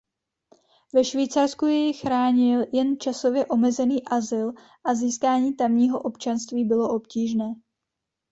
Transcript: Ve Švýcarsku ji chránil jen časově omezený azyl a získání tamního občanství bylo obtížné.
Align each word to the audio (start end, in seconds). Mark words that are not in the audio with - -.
Ve 0.93 1.03
Švýcarsku 1.05 1.65
ji 1.65 1.93
chránil 1.93 2.65
jen 2.73 2.99
časově 2.99 3.45
omezený 3.45 4.03
azyl 4.07 4.51
a 4.85 4.93
získání 4.95 5.55
tamního 5.55 6.01
občanství 6.01 6.63
bylo 6.65 6.89
obtížné. 6.95 7.53